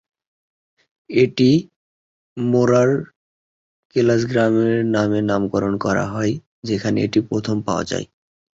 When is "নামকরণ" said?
5.29-5.73